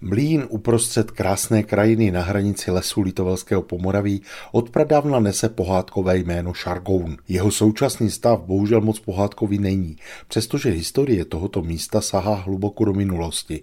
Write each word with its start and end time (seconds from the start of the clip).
Mlín 0.00 0.46
uprostřed 0.48 1.10
krásné 1.10 1.62
krajiny 1.62 2.10
na 2.10 2.22
hranici 2.22 2.70
lesu 2.70 3.00
Litovelského 3.00 3.62
Pomoraví 3.62 4.22
odpradávna 4.52 5.20
nese 5.20 5.48
pohádkové 5.48 6.18
jméno 6.18 6.54
Šargoun. 6.54 7.16
Jeho 7.28 7.50
současný 7.50 8.10
stav 8.10 8.40
bohužel 8.40 8.80
moc 8.80 9.00
pohádkový 9.00 9.58
není, 9.58 9.96
přestože 10.28 10.70
historie 10.70 11.24
tohoto 11.24 11.62
místa 11.62 12.00
sahá 12.00 12.34
hluboko 12.34 12.84
do 12.84 12.92
minulosti. 12.92 13.62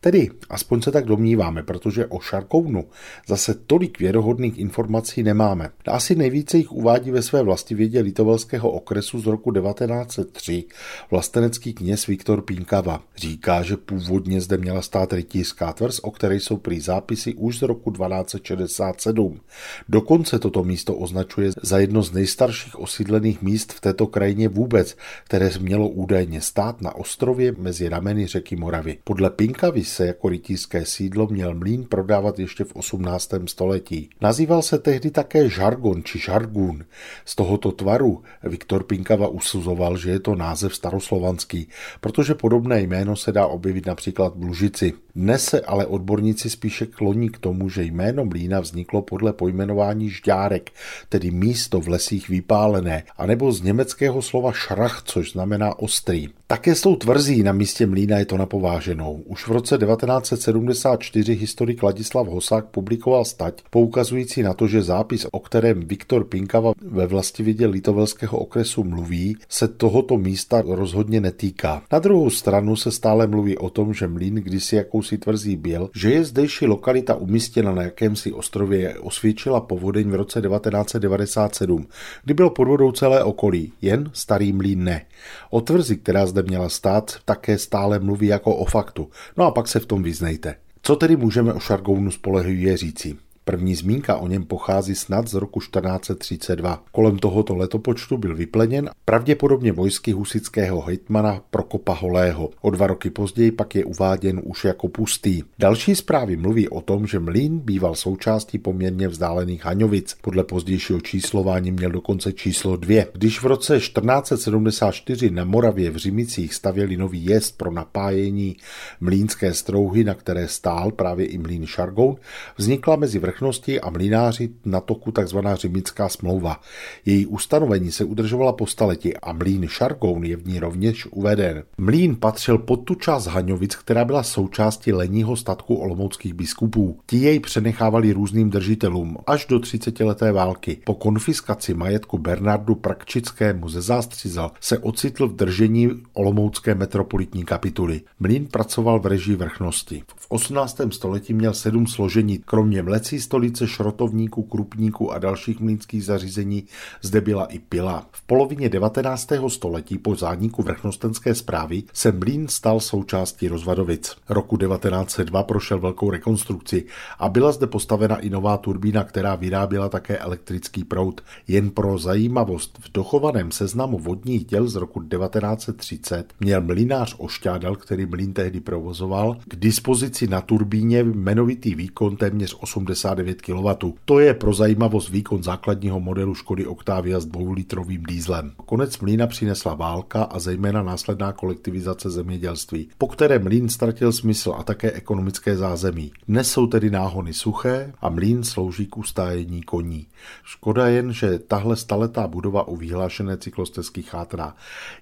Tedy, 0.00 0.30
aspoň 0.50 0.82
se 0.82 0.92
tak 0.92 1.04
domníváme, 1.04 1.62
protože 1.62 2.06
o 2.06 2.20
Šargounu 2.20 2.84
zase 3.26 3.54
tolik 3.54 3.98
věrohodných 3.98 4.58
informací 4.58 5.22
nemáme. 5.22 5.70
Asi 5.86 6.14
nejvíce 6.14 6.58
jich 6.58 6.72
uvádí 6.72 7.10
ve 7.10 7.22
své 7.22 7.42
vlastivědě 7.42 8.00
Litovelského 8.00 8.70
okresu 8.70 9.20
z 9.20 9.26
roku 9.26 9.52
1903 9.52 10.64
vlastenecký 11.10 11.74
kněz 11.74 12.06
Viktor 12.06 12.42
Pínkava. 12.42 13.02
Říká, 13.16 13.62
že 13.62 13.76
původně 13.76 14.40
zde 14.40 14.56
měla 14.56 14.82
stát 14.82 15.12
rytířská 15.12 15.73
tvrz, 15.74 15.98
o 15.98 16.10
které 16.10 16.36
jsou 16.36 16.56
prý 16.56 16.80
zápisy 16.80 17.34
už 17.34 17.58
z 17.58 17.62
roku 17.62 17.90
1267. 17.90 19.40
Dokonce 19.88 20.38
toto 20.38 20.64
místo 20.64 20.94
označuje 20.94 21.50
za 21.62 21.78
jedno 21.78 22.02
z 22.02 22.12
nejstarších 22.12 22.80
osídlených 22.80 23.42
míst 23.42 23.72
v 23.72 23.80
této 23.80 24.06
krajině 24.06 24.48
vůbec, 24.48 24.96
které 25.24 25.50
mělo 25.58 25.88
údajně 25.88 26.40
stát 26.40 26.80
na 26.80 26.94
ostrově 26.94 27.54
mezi 27.58 27.88
rameny 27.88 28.26
řeky 28.26 28.56
Moravy. 28.56 28.98
Podle 29.04 29.30
Pinkavy 29.30 29.84
se 29.84 30.06
jako 30.06 30.28
rytířské 30.28 30.86
sídlo 30.86 31.26
měl 31.26 31.54
mlín 31.54 31.84
prodávat 31.84 32.38
ještě 32.38 32.64
v 32.64 32.76
18. 32.76 33.30
století. 33.46 34.10
Nazýval 34.20 34.62
se 34.62 34.78
tehdy 34.78 35.10
také 35.10 35.48
žargon 35.48 36.04
či 36.04 36.18
žargún. 36.18 36.84
Z 37.24 37.34
tohoto 37.34 37.72
tvaru 37.72 38.22
Viktor 38.42 38.84
Pinkava 38.84 39.28
usuzoval, 39.28 39.96
že 39.96 40.10
je 40.10 40.20
to 40.20 40.34
název 40.34 40.74
staroslovanský, 40.74 41.68
protože 42.00 42.34
podobné 42.34 42.82
jméno 42.82 43.16
se 43.16 43.32
dá 43.32 43.46
objevit 43.46 43.86
například 43.86 44.36
v 44.36 44.42
Lužici. 44.42 44.92
Dnes 45.16 45.44
se 45.44 45.60
ale 45.64 45.86
odborníci 45.86 46.50
spíše 46.50 46.86
kloní 46.86 47.30
k 47.30 47.38
tomu, 47.38 47.68
že 47.68 47.82
jméno 47.82 48.24
mlína 48.24 48.60
vzniklo 48.60 49.02
podle 49.02 49.32
pojmenování 49.32 50.10
žďárek, 50.10 50.70
tedy 51.08 51.30
místo 51.30 51.80
v 51.80 51.88
lesích 51.88 52.28
vypálené, 52.28 53.02
anebo 53.16 53.52
z 53.52 53.62
německého 53.62 54.22
slova 54.22 54.52
šrach, 54.52 55.02
což 55.04 55.32
znamená 55.32 55.78
ostrý. 55.78 56.28
Také 56.54 56.74
s 56.74 56.80
tou 56.80 56.96
tvrzí 56.96 57.42
na 57.42 57.52
místě 57.52 57.86
mlína 57.86 58.18
je 58.18 58.24
to 58.24 58.36
napováženou. 58.36 59.22
Už 59.26 59.48
v 59.48 59.50
roce 59.50 59.78
1974 59.78 61.34
historik 61.34 61.82
Ladislav 61.82 62.26
Hosák 62.26 62.66
publikoval 62.66 63.24
stať, 63.24 63.62
poukazující 63.70 64.42
na 64.42 64.54
to, 64.54 64.66
že 64.66 64.82
zápis, 64.82 65.26
o 65.32 65.40
kterém 65.40 65.80
Viktor 65.80 66.24
Pinkava 66.24 66.72
ve 66.82 67.06
vlastivědě 67.06 67.66
Litovelského 67.66 68.38
okresu 68.38 68.84
mluví, 68.84 69.36
se 69.48 69.68
tohoto 69.68 70.18
místa 70.18 70.62
rozhodně 70.66 71.20
netýká. 71.20 71.82
Na 71.92 71.98
druhou 71.98 72.30
stranu 72.30 72.76
se 72.76 72.90
stále 72.90 73.26
mluví 73.26 73.58
o 73.58 73.70
tom, 73.70 73.94
že 73.94 74.08
mlín 74.08 74.34
kdysi 74.34 74.76
jakousi 74.76 75.18
tvrzí 75.18 75.56
byl, 75.56 75.90
že 75.94 76.10
je 76.10 76.24
zdejší 76.24 76.66
lokalita 76.66 77.14
umístěna 77.14 77.72
na 77.72 77.82
jakémsi 77.82 78.32
ostrově 78.32 78.98
osvědčila 78.98 79.60
povodeň 79.60 80.10
v 80.10 80.14
roce 80.14 80.40
1997, 80.40 81.86
kdy 82.24 82.34
bylo 82.34 82.50
pod 82.50 82.68
vodou 82.68 82.92
celé 82.92 83.24
okolí, 83.24 83.72
jen 83.82 84.10
starý 84.12 84.52
mlín 84.52 84.84
ne. 84.84 85.06
O 85.50 85.60
tvrzi, 85.60 85.96
která 85.96 86.26
zde 86.26 86.43
měla 86.44 86.68
stát, 86.68 87.16
také 87.24 87.58
stále 87.58 87.98
mluví 87.98 88.26
jako 88.26 88.56
o 88.56 88.64
faktu. 88.64 89.10
No 89.36 89.44
a 89.44 89.50
pak 89.50 89.68
se 89.68 89.80
v 89.80 89.86
tom 89.86 90.02
vyznejte. 90.02 90.54
Co 90.82 90.96
tedy 90.96 91.16
můžeme 91.16 91.52
o 91.52 91.60
Šargounu 91.60 92.10
spolehlivě 92.10 92.76
říci? 92.76 93.16
První 93.46 93.74
zmínka 93.74 94.16
o 94.16 94.28
něm 94.28 94.44
pochází 94.44 94.94
snad 94.94 95.28
z 95.28 95.34
roku 95.34 95.60
1432. 95.60 96.84
Kolem 96.92 97.18
tohoto 97.18 97.54
letopočtu 97.54 98.18
byl 98.18 98.36
vypleněn 98.36 98.90
pravděpodobně 99.04 99.72
vojsky 99.72 100.12
husického 100.12 100.80
hejtmana 100.80 101.42
Prokopa 101.50 101.92
Holého. 101.92 102.50
O 102.60 102.70
dva 102.70 102.86
roky 102.86 103.10
později 103.10 103.52
pak 103.52 103.74
je 103.74 103.84
uváděn 103.84 104.40
už 104.44 104.64
jako 104.64 104.88
pustý. 104.88 105.42
Další 105.58 105.94
zprávy 105.94 106.36
mluví 106.36 106.68
o 106.68 106.80
tom, 106.80 107.06
že 107.06 107.18
mlín 107.18 107.58
býval 107.58 107.94
součástí 107.94 108.58
poměrně 108.58 109.08
vzdálených 109.08 109.64
Haňovic. 109.64 110.16
Podle 110.20 110.44
pozdějšího 110.44 111.00
číslování 111.00 111.72
měl 111.72 111.90
dokonce 111.90 112.32
číslo 112.32 112.76
dvě. 112.76 113.06
Když 113.12 113.42
v 113.42 113.46
roce 113.46 113.78
1474 113.78 115.30
na 115.30 115.44
Moravě 115.44 115.90
v 115.90 115.96
Řimicích 115.96 116.54
stavěli 116.54 116.96
nový 116.96 117.24
jezd 117.24 117.58
pro 117.58 117.70
napájení 117.70 118.56
mlínské 119.00 119.54
strouhy, 119.54 120.04
na 120.04 120.14
které 120.14 120.48
stál 120.48 120.90
právě 120.90 121.26
i 121.26 121.38
mlín 121.38 121.66
Šargoun, 121.66 122.16
vznikla 122.56 122.96
mezi 122.96 123.18
vrch 123.18 123.33
vrchnosti 123.34 123.80
a 123.80 123.90
mlínáři 123.90 124.50
na 124.64 124.80
toku 124.80 125.12
tzv. 125.12 125.38
řimická 125.54 126.08
smlouva. 126.08 126.60
Její 127.06 127.26
ustanovení 127.26 127.92
se 127.92 128.04
udržovala 128.04 128.52
po 128.52 128.66
staletí 128.66 129.16
a 129.16 129.32
mlín 129.32 129.68
Šargoun 129.68 130.24
je 130.24 130.36
v 130.36 130.46
ní 130.46 130.58
rovněž 130.58 131.06
uveden. 131.06 131.62
Mlín 131.78 132.16
patřil 132.16 132.58
pod 132.58 132.76
tu 132.76 132.94
část 132.94 133.26
Haňovic, 133.26 133.76
která 133.76 134.04
byla 134.04 134.22
součástí 134.22 134.92
leního 134.92 135.36
statku 135.36 135.74
olomouckých 135.74 136.34
biskupů. 136.34 136.98
Ti 137.06 137.16
jej 137.16 137.40
přenechávali 137.40 138.12
různým 138.12 138.50
držitelům 138.50 139.16
až 139.26 139.46
do 139.46 139.60
30. 139.60 140.00
leté 140.00 140.32
války. 140.32 140.78
Po 140.84 140.94
konfiskaci 140.94 141.74
majetku 141.74 142.18
Bernardu 142.18 142.74
Prakčickému 142.74 143.68
ze 143.68 143.80
Zástřizel 143.80 144.50
se 144.60 144.78
ocitl 144.78 145.28
v 145.28 145.36
držení 145.36 145.90
olomoucké 146.12 146.74
metropolitní 146.74 147.44
kapituly. 147.44 148.00
Mlín 148.20 148.46
pracoval 148.46 149.00
v 149.00 149.06
režii 149.06 149.36
vrchnosti. 149.36 150.02
V 150.16 150.26
18. 150.28 150.80
století 150.90 151.34
měl 151.34 151.54
sedm 151.54 151.86
složení, 151.86 152.38
kromě 152.44 152.82
mlecí 152.82 153.20
stolice, 153.24 153.66
šrotovníků, 153.66 154.42
krupníků 154.42 155.12
a 155.12 155.18
dalších 155.18 155.60
mlínských 155.60 156.04
zařízení 156.04 156.64
zde 157.02 157.20
byla 157.20 157.44
i 157.44 157.58
pila. 157.58 158.06
V 158.12 158.22
polovině 158.22 158.68
19. 158.68 159.28
století 159.48 159.98
po 159.98 160.14
zániku 160.14 160.62
vrchnostenské 160.62 161.34
zprávy 161.34 161.82
se 161.92 162.12
mlín 162.12 162.48
stal 162.48 162.80
součástí 162.80 163.48
Rozvadovic. 163.48 164.16
Roku 164.28 164.56
1902 164.56 165.42
prošel 165.42 165.78
velkou 165.78 166.10
rekonstrukci 166.10 166.84
a 167.18 167.28
byla 167.28 167.52
zde 167.52 167.66
postavena 167.66 168.16
i 168.16 168.30
nová 168.30 168.56
turbína, 168.56 169.04
která 169.04 169.34
vyráběla 169.34 169.88
také 169.88 170.18
elektrický 170.18 170.84
proud. 170.84 171.20
Jen 171.48 171.70
pro 171.70 171.98
zajímavost, 171.98 172.78
v 172.80 172.92
dochovaném 172.92 173.52
seznamu 173.52 173.98
vodních 173.98 174.44
děl 174.44 174.68
z 174.68 174.74
roku 174.74 175.02
1930 175.02 176.32
měl 176.40 176.60
mlinář 176.60 177.14
Ošťádal, 177.18 177.76
který 177.76 178.06
mlín 178.06 178.32
tehdy 178.32 178.60
provozoval, 178.60 179.36
k 179.48 179.56
dispozici 179.56 180.26
na 180.26 180.40
turbíně 180.40 180.98
jmenovitý 181.00 181.74
výkon 181.74 182.16
téměř 182.16 182.56
80 182.60 183.13
59 183.14 183.42
kW. 183.42 183.94
To 184.04 184.18
je 184.18 184.34
pro 184.34 184.54
zajímavost 184.54 185.08
výkon 185.08 185.42
základního 185.42 186.00
modelu 186.00 186.34
Škody 186.34 186.66
Octavia 186.66 187.20
s 187.20 187.26
dvoulitrovým 187.26 188.02
dýzlem. 188.02 188.52
Konec 188.66 188.98
mlína 188.98 189.26
přinesla 189.26 189.74
válka 189.74 190.22
a 190.22 190.38
zejména 190.38 190.82
následná 190.82 191.32
kolektivizace 191.32 192.10
zemědělství, 192.10 192.88
po 192.98 193.08
které 193.08 193.38
mlín 193.38 193.68
ztratil 193.68 194.12
smysl 194.12 194.54
a 194.58 194.62
také 194.62 194.92
ekonomické 194.92 195.56
zázemí. 195.56 196.12
Dnes 196.28 196.50
jsou 196.50 196.66
tedy 196.66 196.90
náhony 196.90 197.32
suché 197.32 197.92
a 198.00 198.08
mlín 198.08 198.44
slouží 198.44 198.86
k 198.86 198.96
ustájení 198.96 199.62
koní. 199.62 200.06
Škoda 200.44 200.88
jen, 200.88 201.12
že 201.12 201.38
tahle 201.38 201.76
staletá 201.76 202.26
budova 202.26 202.68
u 202.68 202.76
vyhlášené 202.76 203.36
cyklostezky 203.36 204.02
chátrá. 204.02 204.54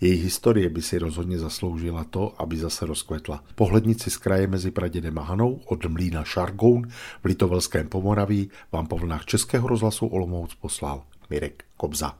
Její 0.00 0.22
historie 0.22 0.68
by 0.68 0.82
si 0.82 0.98
rozhodně 0.98 1.38
zasloužila 1.38 2.04
to, 2.04 2.34
aby 2.38 2.56
zase 2.56 2.86
rozkvetla. 2.86 3.44
Pohlednici 3.54 4.10
z 4.10 4.16
kraje 4.16 4.46
mezi 4.46 4.70
Pradědem 4.70 5.18
a 5.18 5.22
Hanou 5.22 5.60
od 5.66 5.86
mlína 5.86 6.24
Šargoun 6.24 6.88
v 7.22 7.24
Litovelském 7.24 7.88
Pomoraví 8.00 8.50
vám 8.72 8.86
po 8.86 8.98
vlnách 8.98 9.24
Českého 9.24 9.68
rozhlasu 9.68 10.06
Olomouc 10.06 10.54
poslal 10.54 11.02
Mirek 11.30 11.64
Kobza. 11.76 12.16